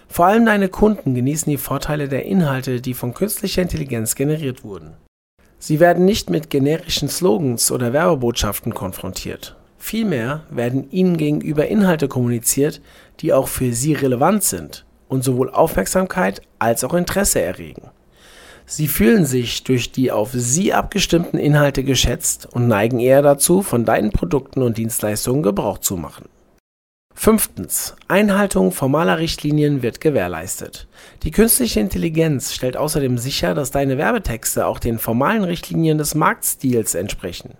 Vor 0.09 0.25
allem 0.25 0.45
deine 0.45 0.67
Kunden 0.67 1.15
genießen 1.15 1.49
die 1.49 1.57
Vorteile 1.57 2.09
der 2.09 2.25
Inhalte, 2.25 2.81
die 2.81 2.93
von 2.93 3.13
künstlicher 3.13 3.61
Intelligenz 3.61 4.13
generiert 4.13 4.65
wurden. 4.65 4.95
Sie 5.59 5.79
werden 5.79 6.03
nicht 6.03 6.29
mit 6.29 6.49
generischen 6.49 7.07
Slogans 7.07 7.71
oder 7.71 7.93
Werbebotschaften 7.93 8.73
konfrontiert. 8.73 9.55
Vielmehr 9.77 10.41
werden 10.49 10.91
ihnen 10.91 11.15
gegenüber 11.15 11.67
Inhalte 11.67 12.09
kommuniziert, 12.09 12.81
die 13.21 13.31
auch 13.31 13.47
für 13.47 13.71
sie 13.71 13.93
relevant 13.93 14.43
sind 14.43 14.85
und 15.13 15.23
sowohl 15.23 15.51
Aufmerksamkeit 15.51 16.41
als 16.57 16.83
auch 16.83 16.95
Interesse 16.95 17.39
erregen. 17.39 17.91
Sie 18.65 18.87
fühlen 18.87 19.25
sich 19.25 19.63
durch 19.63 19.91
die 19.91 20.11
auf 20.11 20.31
sie 20.33 20.73
abgestimmten 20.73 21.37
Inhalte 21.37 21.83
geschätzt 21.83 22.47
und 22.51 22.67
neigen 22.67 22.99
eher 22.99 23.21
dazu, 23.21 23.61
von 23.61 23.85
deinen 23.85 24.11
Produkten 24.11 24.63
und 24.63 24.77
Dienstleistungen 24.77 25.43
Gebrauch 25.43 25.77
zu 25.77 25.97
machen. 25.97 26.25
Fünftens. 27.13 27.95
Einhaltung 28.07 28.71
formaler 28.71 29.19
Richtlinien 29.19 29.83
wird 29.83 30.01
gewährleistet. 30.01 30.87
Die 31.21 31.29
künstliche 31.29 31.79
Intelligenz 31.79 32.53
stellt 32.53 32.75
außerdem 32.75 33.19
sicher, 33.19 33.53
dass 33.53 33.69
deine 33.69 33.99
Werbetexte 33.99 34.65
auch 34.65 34.79
den 34.79 34.97
formalen 34.97 35.43
Richtlinien 35.43 35.99
des 35.99 36.15
Marktstils 36.15 36.95
entsprechen. 36.95 37.51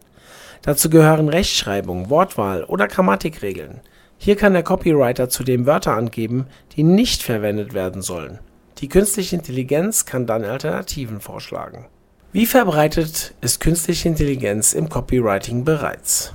Dazu 0.64 0.90
gehören 0.90 1.30
Rechtschreibung, 1.30 2.10
Wortwahl 2.10 2.64
oder 2.64 2.88
Grammatikregeln. 2.88 3.82
Hier 4.18 4.36
kann 4.36 4.54
der 4.54 4.64
Copywriter 4.64 5.30
zudem 5.30 5.66
Wörter 5.66 5.96
angeben, 5.96 6.48
die 6.76 6.84
nicht 6.84 7.24
verwendet 7.24 7.74
werden 7.74 8.02
sollen. 8.02 8.40
Die 8.80 8.90
künstliche 8.90 9.36
Intelligenz 9.36 10.06
kann 10.06 10.26
dann 10.26 10.44
Alternativen 10.44 11.20
vorschlagen. 11.20 11.86
Wie 12.32 12.46
verbreitet 12.46 13.36
ist 13.42 13.60
künstliche 13.60 14.10
Intelligenz 14.10 14.74
im 14.74 14.90
Copywriting 14.90 15.64
bereits? 15.64 16.34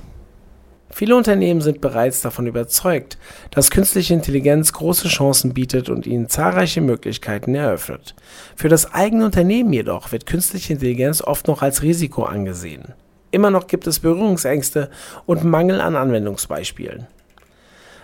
Viele 0.91 1.15
Unternehmen 1.15 1.61
sind 1.61 1.81
bereits 1.81 2.21
davon 2.21 2.47
überzeugt, 2.47 3.17
dass 3.51 3.69
künstliche 3.69 4.13
Intelligenz 4.13 4.73
große 4.73 5.07
Chancen 5.07 5.53
bietet 5.53 5.89
und 5.89 6.07
ihnen 6.07 6.29
zahlreiche 6.29 6.81
Möglichkeiten 6.81 7.53
eröffnet. 7.53 8.15
Für 8.55 8.69
das 8.69 8.93
eigene 8.93 9.25
Unternehmen 9.25 9.71
jedoch 9.71 10.11
wird 10.11 10.25
künstliche 10.25 10.73
Intelligenz 10.73 11.21
oft 11.21 11.47
noch 11.47 11.61
als 11.61 11.83
Risiko 11.83 12.23
angesehen. 12.23 12.93
Immer 13.31 13.51
noch 13.51 13.67
gibt 13.67 13.85
es 13.85 13.99
Berührungsängste 13.99 14.89
und 15.25 15.43
Mangel 15.43 15.79
an 15.81 15.95
Anwendungsbeispielen. 15.95 17.07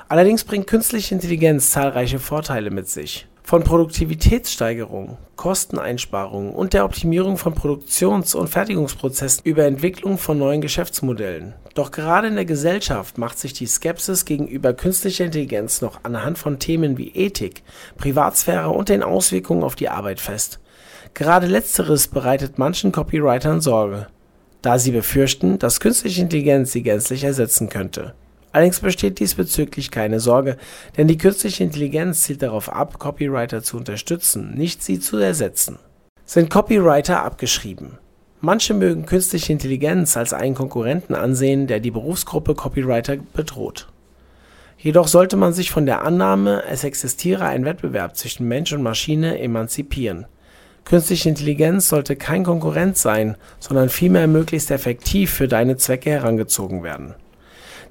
Allerdings 0.08 0.44
bringt 0.44 0.68
künstliche 0.68 1.16
Intelligenz 1.16 1.72
zahlreiche 1.72 2.20
Vorteile 2.20 2.70
mit 2.70 2.88
sich. 2.88 3.28
Von 3.42 3.64
Produktivitätssteigerung, 3.64 5.18
Kosteneinsparungen 5.36 6.54
und 6.54 6.74
der 6.74 6.86
Optimierung 6.86 7.38
von 7.38 7.56
Produktions- 7.56 8.36
und 8.36 8.48
Fertigungsprozessen 8.48 9.42
über 9.44 9.66
Entwicklung 9.66 10.20
von 10.20 10.38
neuen 10.38 10.62
Geschäftsmodellen. 10.62 11.54
Doch 11.74 11.90
gerade 11.92 12.28
in 12.28 12.36
der 12.36 12.46
Gesellschaft 12.46 13.18
macht 13.18 13.40
sich 13.40 13.54
die 13.54 13.66
Skepsis 13.66 14.26
gegenüber 14.26 14.74
künstlicher 14.74 15.26
Intelligenz 15.26 15.82
noch 15.82 16.00
anhand 16.04 16.38
von 16.38 16.60
Themen 16.60 16.98
wie 16.98 17.10
Ethik, 17.10 17.64
Privatsphäre 17.98 18.70
und 18.70 18.90
den 18.90 19.04
Auswirkungen 19.04 19.64
auf 19.64 19.76
die 19.76 19.90
Arbeit 19.90 20.20
fest. 20.20 20.60
Gerade 21.16 21.48
letzteres 21.48 22.08
bereitet 22.08 22.60
manchen 22.60 22.92
Copywritern 22.92 23.62
Sorge, 23.62 24.08
da 24.62 24.78
sie 24.78 24.92
befürchten, 24.92 25.58
dass 25.58 25.80
künstliche 25.80 26.22
Intelligenz 26.22 26.72
sie 26.72 26.84
gänzlich 26.84 27.24
ersetzen 27.24 27.70
könnte. 27.70 28.14
Allerdings 28.56 28.80
besteht 28.80 29.20
diesbezüglich 29.20 29.92
keine 29.92 30.22
Sorge, 30.22 30.56
denn 30.96 31.10
die 31.10 31.18
künstliche 31.18 31.62
Intelligenz 31.62 32.22
zielt 32.22 32.42
darauf 32.42 32.72
ab, 32.72 33.00
Copywriter 33.00 33.62
zu 33.62 33.76
unterstützen, 33.76 34.54
nicht 34.56 34.82
sie 34.82 35.02
zu 35.02 35.18
ersetzen. 35.18 35.78
Sind 36.24 36.50
Copywriter 36.50 37.22
abgeschrieben? 37.22 37.98
Manche 38.40 38.74
mögen 38.74 39.06
künstliche 39.06 39.52
Intelligenz 39.52 40.16
als 40.16 40.32
einen 40.32 40.56
Konkurrenten 40.56 41.16
ansehen, 41.16 41.68
der 41.68 41.82
die 41.82 41.92
Berufsgruppe 41.92 42.56
Copywriter 42.56 43.18
bedroht. 43.34 43.90
Jedoch 44.78 45.10
sollte 45.10 45.36
man 45.36 45.52
sich 45.52 45.70
von 45.70 45.86
der 45.86 46.04
Annahme, 46.04 46.64
es 46.64 46.86
existiere 46.86 47.44
ein 47.44 47.66
Wettbewerb 47.66 48.16
zwischen 48.16 48.48
Mensch 48.48 48.72
und 48.72 48.84
Maschine, 48.84 49.38
emanzipieren. 49.38 50.28
Künstliche 50.86 51.28
Intelligenz 51.28 51.90
sollte 51.90 52.16
kein 52.16 52.46
Konkurrent 52.46 52.96
sein, 52.96 53.36
sondern 53.60 53.90
vielmehr 53.90 54.28
möglichst 54.28 54.72
effektiv 54.72 55.34
für 55.34 55.50
deine 55.50 55.76
Zwecke 55.76 56.12
herangezogen 56.12 56.84
werden. 56.84 57.16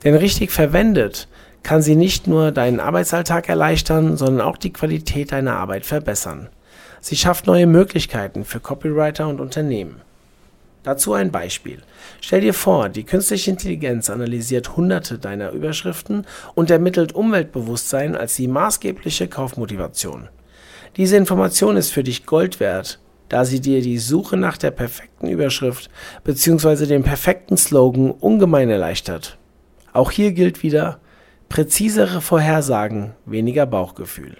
Denn 0.03 0.15
richtig 0.15 0.51
verwendet 0.51 1.29
kann 1.63 1.83
sie 1.83 1.97
nicht 1.97 2.27
nur 2.27 2.53
deinen 2.53 2.81
Arbeitsalltag 2.81 3.49
erleichtern, 3.49 4.17
sondern 4.17 4.47
auch 4.47 4.57
die 4.57 4.73
Qualität 4.73 5.33
deiner 5.33 5.57
Arbeit 5.57 5.87
verbessern. 5.87 6.49
Sie 7.01 7.17
schafft 7.17 7.47
neue 7.47 7.67
Möglichkeiten 7.67 8.45
für 8.45 8.61
Copywriter 8.61 9.29
und 9.29 9.41
Unternehmen. 9.41 10.01
Dazu 10.85 11.15
ein 11.15 11.33
Beispiel. 11.33 11.81
Stell 12.21 12.43
dir 12.43 12.53
vor, 12.53 12.91
die 12.91 13.05
künstliche 13.05 13.51
Intelligenz 13.51 14.11
analysiert 14.11 14.77
hunderte 14.77 15.19
deiner 15.19 15.51
Überschriften 15.53 16.27
und 16.55 16.71
ermittelt 16.71 17.15
Umweltbewusstsein 17.15 18.15
als 18.15 18.37
die 18.37 18.49
maßgebliche 18.49 19.29
Kaufmotivation. 19.29 20.29
Diese 20.97 21.17
Information 21.17 21.79
ist 21.79 21.91
für 21.91 22.05
dich 22.05 22.27
Gold 22.27 22.61
wert, 22.61 23.01
da 23.31 23.47
sie 23.47 23.61
dir 23.61 23.81
die 23.81 23.99
Suche 23.99 24.37
nach 24.37 24.59
der 24.59 24.71
perfekten 24.71 25.27
Überschrift 25.27 25.89
bzw. 26.23 26.85
dem 26.85 27.03
perfekten 27.03 27.57
Slogan 27.57 28.11
ungemein 28.11 28.69
erleichtert. 28.69 29.39
Auch 29.95 30.11
hier 30.11 30.33
gilt 30.33 30.63
wieder 30.63 30.99
präzisere 31.49 32.21
Vorhersagen, 32.21 33.13
weniger 33.27 33.65
Bauchgefühl. 33.65 34.37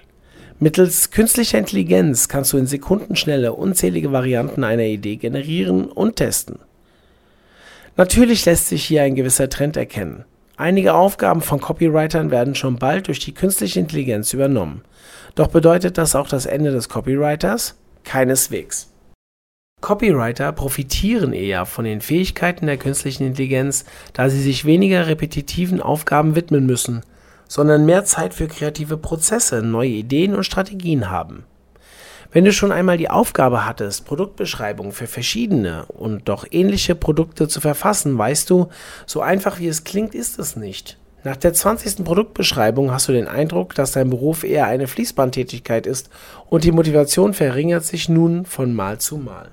Mittels 0.59 1.13
künstlicher 1.13 1.59
Intelligenz 1.59 2.29
kannst 2.29 2.53
du 2.53 2.59
in 2.59 2.67
Sekundenschnelle 2.67 3.53
unzählige 3.53 4.11
Varianten 4.11 4.65
einer 4.65 4.83
Idee 4.83 5.17
generieren 5.17 5.87
und 5.87 6.17
testen. 6.17 6.59
Natürlich 7.97 8.45
lässt 8.45 8.69
sich 8.69 8.85
hier 8.85 9.03
ein 9.03 9.15
gewisser 9.15 9.49
Trend 9.49 9.77
erkennen. 9.77 10.25
Einige 10.57 10.95
Aufgaben 10.95 11.41
von 11.41 11.61
Copywritern 11.61 12.33
werden 12.33 12.57
schon 12.57 12.77
bald 12.77 13.07
durch 13.07 13.21
die 13.21 13.35
künstliche 13.35 13.79
Intelligenz 13.79 14.33
übernommen. 14.33 14.83
Doch 15.37 15.49
bedeutet 15.49 15.99
das 15.99 16.17
auch 16.17 16.29
das 16.29 16.47
Ende 16.47 16.73
des 16.73 16.89
Copywriters? 16.89 17.77
Keineswegs. 18.03 18.94
Copywriter 19.85 20.51
profitieren 20.53 21.35
eher 21.35 21.67
von 21.67 21.85
den 21.85 22.01
Fähigkeiten 22.01 22.65
der 22.65 22.79
künstlichen 22.79 23.27
Intelligenz, 23.27 23.85
da 24.15 24.31
sie 24.31 24.41
sich 24.41 24.65
weniger 24.65 25.09
repetitiven 25.09 25.83
Aufgaben 25.83 26.35
widmen 26.35 26.65
müssen, 26.65 27.03
sondern 27.49 27.85
mehr 27.85 28.07
Zeit 28.07 28.33
für 28.33 28.49
kreative 28.49 28.97
Prozesse, 28.97 29.61
neue 29.61 29.91
Ideen 29.91 30.35
und 30.35 30.45
Strategien 30.45 31.11
haben. 31.11 31.45
Wenn 32.33 32.47
du 32.47 32.53
schon 32.55 32.73
einmal 32.73 32.97
die 32.97 33.11
Aufgabe 33.11 33.67
hattest, 33.67 34.07
Produktbeschreibungen 34.07 34.93
für 34.93 35.07
verschiedene 35.07 35.85
und 35.85 36.31
doch 36.31 36.47
ähnliche 36.51 36.95
Produkte 36.95 37.47
zu 37.47 37.61
verfassen, 37.61 38.17
weißt 38.17 38.49
du, 38.49 38.71
so 39.05 39.21
einfach 39.21 39.59
wie 39.59 39.69
es 39.69 39.85
klingt, 39.85 40.15
ist 40.15 40.39
es 40.39 40.57
nicht. 40.57 40.97
Nach 41.25 41.37
der 41.37 41.53
20. 41.53 42.07
Produktbeschreibung 42.07 42.91
hast 42.91 43.09
du 43.09 43.13
den 43.13 43.29
Eindruck, 43.29 43.75
dass 43.75 43.93
dein 43.93 44.09
Beruf 44.09 44.45
eher 44.45 44.67
eine 44.67 44.87
Fließbandtätigkeit 44.87 45.87
ist 45.87 46.09
und 46.49 46.65
die 46.65 46.73
Motivation 46.73 47.35
verringert 47.35 47.85
sich 47.85 48.09
nun 48.09 48.47
von 48.47 48.73
Mal 48.73 48.99
zu 48.99 49.19
Mal. 49.19 49.53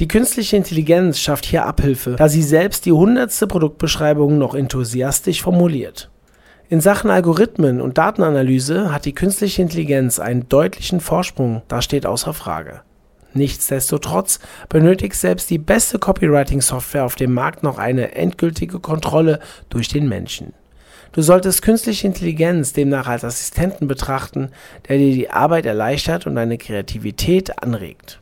Die 0.00 0.08
künstliche 0.08 0.56
Intelligenz 0.56 1.18
schafft 1.18 1.44
hier 1.44 1.66
Abhilfe, 1.66 2.16
da 2.16 2.30
sie 2.30 2.42
selbst 2.42 2.86
die 2.86 2.92
hundertste 2.92 3.46
Produktbeschreibung 3.46 4.38
noch 4.38 4.54
enthusiastisch 4.54 5.42
formuliert. 5.42 6.10
In 6.70 6.80
Sachen 6.80 7.10
Algorithmen 7.10 7.82
und 7.82 7.98
Datenanalyse 7.98 8.94
hat 8.94 9.04
die 9.04 9.12
künstliche 9.14 9.60
Intelligenz 9.60 10.18
einen 10.18 10.48
deutlichen 10.48 11.00
Vorsprung, 11.00 11.60
das 11.68 11.84
steht 11.84 12.06
außer 12.06 12.32
Frage. 12.32 12.80
Nichtsdestotrotz 13.34 14.40
benötigt 14.70 15.16
selbst 15.16 15.50
die 15.50 15.58
beste 15.58 15.98
Copywriting-Software 15.98 17.04
auf 17.04 17.16
dem 17.16 17.34
Markt 17.34 17.62
noch 17.62 17.76
eine 17.76 18.14
endgültige 18.14 18.80
Kontrolle 18.80 19.38
durch 19.68 19.88
den 19.88 20.08
Menschen. 20.08 20.54
Du 21.12 21.20
solltest 21.20 21.60
künstliche 21.60 22.06
Intelligenz 22.06 22.72
demnach 22.72 23.06
als 23.06 23.22
Assistenten 23.22 23.86
betrachten, 23.86 24.50
der 24.88 24.96
dir 24.96 25.12
die 25.12 25.28
Arbeit 25.28 25.66
erleichtert 25.66 26.26
und 26.26 26.36
deine 26.36 26.56
Kreativität 26.56 27.62
anregt. 27.62 28.18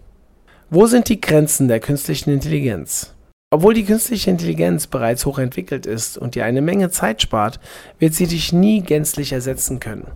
Wo 0.71 0.87
sind 0.87 1.09
die 1.09 1.19
Grenzen 1.19 1.67
der 1.67 1.81
künstlichen 1.81 2.29
Intelligenz? 2.29 3.15
Obwohl 3.51 3.73
die 3.73 3.87
künstliche 3.87 4.31
Intelligenz 4.31 4.87
bereits 4.87 5.25
hochentwickelt 5.25 5.87
ist 5.87 6.19
und 6.19 6.35
dir 6.35 6.45
eine 6.45 6.61
Menge 6.61 6.91
Zeit 6.91 7.23
spart, 7.23 7.59
wird 7.99 8.13
sie 8.13 8.27
dich 8.27 8.53
nie 8.53 8.83
gänzlich 8.83 9.33
ersetzen 9.33 9.81
können. 9.81 10.09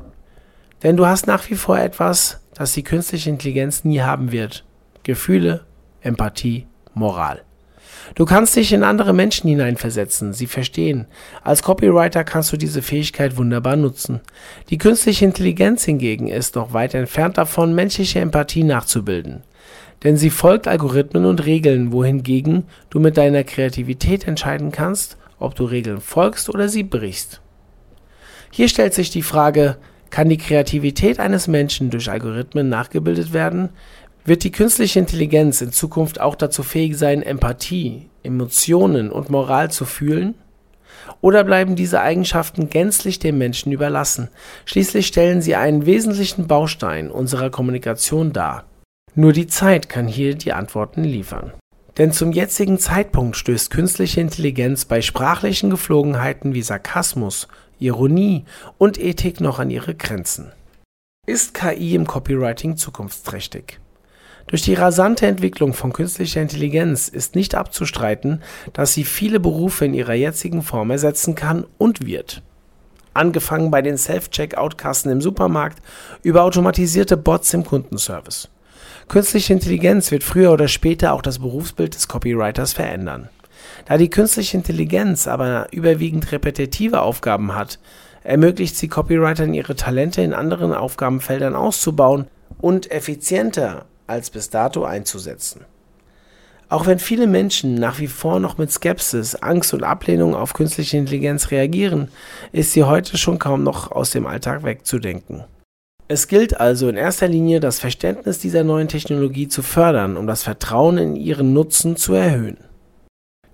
Denn 0.83 0.99
du 0.99 1.07
hast 1.07 1.27
nach 1.27 1.49
wie 1.49 1.55
vor 1.55 1.79
etwas, 1.79 2.41
das 2.53 2.73
die 2.73 2.83
künstliche 2.83 3.31
Intelligenz 3.31 3.85
nie 3.85 4.03
haben 4.03 4.31
wird. 4.31 4.67
Gefühle, 5.05 5.65
Empathie, 6.03 6.67
Moral. 6.93 7.41
Du 8.15 8.27
kannst 8.27 8.55
dich 8.55 8.75
in 8.75 8.83
andere 8.83 9.15
Menschen 9.15 9.49
hineinversetzen, 9.49 10.35
sie 10.35 10.47
verstehen. 10.47 11.07
Als 11.43 11.63
Copywriter 11.63 12.25
kannst 12.25 12.53
du 12.53 12.59
diese 12.59 12.83
Fähigkeit 12.83 13.39
wunderbar 13.39 13.77
nutzen. 13.77 14.21
Die 14.69 14.77
künstliche 14.77 15.25
Intelligenz 15.25 15.85
hingegen 15.85 16.29
ist 16.29 16.57
noch 16.57 16.75
weit 16.75 16.93
entfernt 16.93 17.39
davon, 17.39 17.75
menschliche 17.75 18.21
Empathie 18.21 18.65
nachzubilden 18.65 19.45
denn 20.05 20.17
sie 20.17 20.31
folgt 20.31 20.69
Algorithmen 20.69 21.25
und 21.25 21.45
Regeln, 21.47 21.93
wohingegen 21.93 22.65
du 22.91 23.01
mit 23.01 23.17
deiner 23.17 23.45
Kreativität 23.45 24.27
entscheiden 24.27 24.73
kannst, 24.73 25.17
ob 25.39 25.55
du 25.55 25.65
Regeln 25.65 26.01
folgst 26.01 26.49
oder 26.49 26.69
sie 26.69 26.83
brichst. 26.83 27.41
Hier 28.51 28.69
stellt 28.69 28.95
sich 28.95 29.11
die 29.11 29.23
Frage, 29.23 29.77
Kann 30.11 30.29
die 30.29 30.37
Kreativität 30.37 31.19
eines 31.19 31.49
Menschen 31.49 31.89
durch 31.89 32.11
Algorithmen 32.11 32.69
nachgebildet 32.69 33.33
werden? 33.33 33.71
Wird 34.27 34.45
die 34.45 34.53
künstliche 34.53 34.99
Intelligenz 34.99 35.63
in 35.63 35.73
Zukunft 35.73 36.21
auch 36.21 36.35
dazu 36.35 36.63
fähig 36.63 36.99
sein, 36.99 37.23
Empathie, 37.23 38.11
Emotionen 38.23 39.11
und 39.11 39.31
Moral 39.31 39.71
zu 39.71 39.87
fühlen? 39.87 40.35
Oder 41.21 41.45
bleiben 41.45 41.77
diese 41.77 42.01
Eigenschaften 42.03 42.69
gänzlich 42.69 43.19
dem 43.19 43.39
Menschen 43.39 43.73
überlassen? 43.73 44.29
Schließlich 44.67 45.07
stellen 45.07 45.41
sie 45.41 45.57
einen 45.57 45.87
wesentlichen 45.87 46.47
Baustein 46.47 47.11
unserer 47.11 47.51
Kommunikation 47.51 48.33
dar. 48.33 48.65
Nur 49.15 49.35
die 49.35 49.47
Zeit 49.47 49.91
kann 49.91 50.09
hier 50.09 50.35
die 50.35 50.55
Antworten 50.55 51.05
liefern. 51.05 51.53
Denn 51.99 52.13
zum 52.13 52.33
jetzigen 52.33 52.79
Zeitpunkt 52.79 53.37
stößt 53.37 53.71
künstliche 53.71 54.23
Intelligenz 54.23 54.87
bei 54.87 55.03
sprachlichen 55.03 55.69
Geflogenheiten 55.69 56.55
wie 56.55 56.63
Sarkasmus, 56.63 57.49
Ironie 57.79 58.45
und 58.79 58.99
Ethik 58.99 59.41
noch 59.41 59.59
an 59.59 59.71
ihre 59.71 59.95
Grenzen. 59.95 60.53
Ist 61.27 61.53
KI 61.53 61.95
im 61.95 62.07
Copywriting 62.07 62.79
zukunftsträchtig? 62.79 63.81
Durch 64.47 64.63
die 64.63 64.75
rasante 64.75 65.27
Entwicklung 65.27 65.75
von 65.75 65.93
künstlicher 65.93 66.41
Intelligenz 66.41 67.09
ist 67.09 67.35
nicht 67.35 67.55
abzustreiten, 67.55 68.43
dass 68.73 68.95
sie 68.95 69.05
viele 69.05 69.41
Berufe 69.41 69.85
in 69.85 69.95
ihrer 69.95 70.15
jetzigen 70.15 70.63
Form 70.63 70.91
ersetzen 70.91 71.35
kann 71.35 71.67
und 71.77 72.07
wird. 72.07 72.43
Angefangen 73.15 73.71
bei 73.71 73.83
den 73.83 73.99
Self-Checkout-Kassen 73.99 75.13
im 75.13 75.21
Supermarkt 75.21 75.83
über 76.23 76.45
automatisierte 76.45 77.19
Bots 77.19 77.53
im 77.53 77.65
Kundenservice. 77.65 78.49
Künstliche 79.13 79.53
Intelligenz 79.53 80.11
wird 80.11 80.25
früher 80.25 80.53
oder 80.53 80.69
später 80.69 81.13
auch 81.13 81.21
das 81.21 81.39
Berufsbild 81.39 81.95
des 81.95 82.09
Copywriters 82.09 82.73
verändern. 82.73 83.29
Da 83.85 83.99
die 83.99 84.09
künstliche 84.09 84.57
Intelligenz 84.57 85.29
aber 85.29 85.67
überwiegend 85.71 86.33
repetitive 86.33 87.03
Aufgaben 87.03 87.55
hat, 87.55 87.79
ermöglicht 88.25 88.75
sie 88.75 88.89
Copywritern 88.89 89.53
ihre 89.53 89.77
Talente 89.77 90.23
in 90.23 90.33
anderen 90.33 90.73
Aufgabenfeldern 90.73 91.55
auszubauen 91.55 92.27
und 92.59 92.91
effizienter 92.91 93.85
als 94.07 94.31
bis 94.31 94.49
dato 94.49 94.83
einzusetzen. 94.83 95.67
Auch 96.71 96.87
wenn 96.87 96.99
viele 96.99 97.27
Menschen 97.27 97.75
nach 97.75 97.99
wie 97.99 98.07
vor 98.07 98.41
noch 98.41 98.57
mit 98.57 98.73
Skepsis, 98.73 99.35
Angst 99.35 99.75
und 99.75 99.85
Ablehnung 99.85 100.35
auf 100.35 100.55
künstliche 100.55 100.97
Intelligenz 100.97 101.51
reagieren, 101.51 102.09
ist 102.51 102.73
sie 102.73 102.85
heute 102.85 103.19
schon 103.19 103.39
kaum 103.39 103.63
noch 103.63 103.93
aus 103.93 104.13
dem 104.13 104.27
Alltag 104.27 104.65
wegzudenken. 104.65 105.45
Es 106.13 106.29
gilt 106.29 106.61
also 106.61 106.91
in 106.91 106.97
erster 106.99 107.27
Linie, 107.27 107.59
das 107.59 107.81
Verständnis 107.81 108.39
dieser 108.39 108.65
neuen 108.65 108.87
Technologie 108.87 109.49
zu 109.49 109.63
fördern, 109.63 110.19
um 110.19 110.27
das 110.27 110.43
Vertrauen 110.43 110.99
in 110.99 111.17
ihren 111.17 111.55
Nutzen 111.55 111.97
zu 111.97 112.13
erhöhen. 112.13 112.59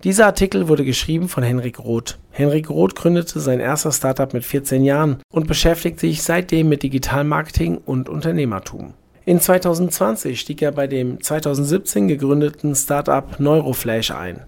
Dieser 0.03 0.25
Artikel 0.25 0.67
wurde 0.67 0.83
geschrieben 0.83 1.29
von 1.29 1.41
Henrik 1.41 1.79
Roth. 1.79 2.19
Henrik 2.31 2.69
Roth 2.69 2.95
gründete 2.95 3.39
sein 3.39 3.61
erstes 3.61 3.95
Startup 3.95 4.33
mit 4.33 4.43
14 4.43 4.83
Jahren 4.83 5.19
und 5.31 5.47
beschäftigt 5.47 6.01
sich 6.01 6.21
seitdem 6.21 6.67
mit 6.67 6.83
Digitalmarketing 6.83 7.77
und 7.77 8.09
Unternehmertum. 8.09 8.93
In 9.23 9.39
2020 9.39 10.37
stieg 10.37 10.61
er 10.61 10.73
bei 10.73 10.87
dem 10.87 11.23
2017 11.23 12.09
gegründeten 12.09 12.75
Startup 12.75 13.39
Neuroflash 13.39 14.11
ein. 14.11 14.41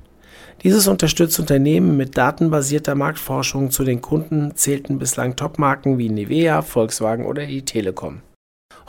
Dieses 0.63 0.87
unterstützt 0.87 1.39
Unternehmen 1.39 1.97
mit 1.97 2.17
datenbasierter 2.17 2.93
Marktforschung. 2.93 3.71
Zu 3.71 3.83
den 3.83 4.01
Kunden 4.01 4.55
zählten 4.55 4.99
bislang 4.99 5.35
Topmarken 5.35 5.97
wie 5.97 6.09
Nivea, 6.09 6.61
Volkswagen 6.61 7.25
oder 7.25 7.47
die 7.47 7.65
Telekom. 7.65 8.21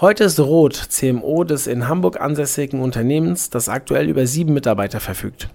Heute 0.01 0.25
ist 0.25 0.39
Roth 0.39 0.75
CMO 0.75 1.45
des 1.45 1.67
in 1.67 1.89
Hamburg 1.89 2.21
ansässigen 2.21 2.81
Unternehmens, 2.81 3.49
das 3.49 3.69
aktuell 3.69 4.09
über 4.09 4.27
sieben 4.27 4.53
Mitarbeiter 4.53 5.01
verfügt. 5.01 5.49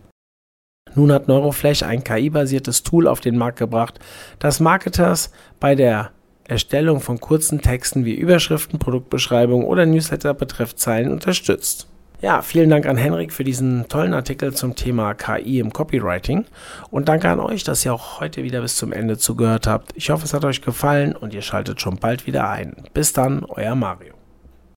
Nun 0.95 1.11
hat 1.11 1.27
Neuroflash 1.27 1.83
ein 1.83 2.03
KI-basiertes 2.03 2.81
Tool 2.81 3.07
auf 3.07 3.19
den 3.19 3.37
Markt 3.37 3.59
gebracht, 3.59 3.99
das 4.39 4.59
Marketers 4.59 5.31
bei 5.59 5.75
der 5.75 6.11
Erstellung 6.45 7.01
von 7.01 7.19
kurzen 7.19 7.61
Texten 7.61 8.05
wie 8.05 8.15
Überschriften, 8.15 8.79
Produktbeschreibungen 8.79 9.67
oder 9.67 9.85
Newsletter-Betreffzeilen 9.85 11.11
unterstützt. 11.11 11.86
Ja, 12.19 12.41
vielen 12.41 12.71
Dank 12.71 12.87
an 12.87 12.97
Henrik 12.97 13.31
für 13.31 13.43
diesen 13.43 13.87
tollen 13.89 14.15
Artikel 14.15 14.51
zum 14.51 14.75
Thema 14.75 15.13
KI 15.13 15.59
im 15.59 15.71
Copywriting 15.71 16.45
und 16.89 17.09
danke 17.09 17.29
an 17.29 17.39
euch, 17.39 17.63
dass 17.63 17.85
ihr 17.85 17.93
auch 17.93 18.19
heute 18.19 18.41
wieder 18.41 18.61
bis 18.61 18.75
zum 18.75 18.91
Ende 18.91 19.19
zugehört 19.19 19.67
habt. 19.67 19.91
Ich 19.93 20.09
hoffe, 20.09 20.25
es 20.25 20.33
hat 20.33 20.43
euch 20.43 20.63
gefallen 20.63 21.15
und 21.15 21.35
ihr 21.35 21.43
schaltet 21.43 21.79
schon 21.79 21.97
bald 21.97 22.25
wieder 22.25 22.49
ein. 22.49 22.75
Bis 22.91 23.13
dann, 23.13 23.45
euer 23.45 23.75
Mario. 23.75 24.16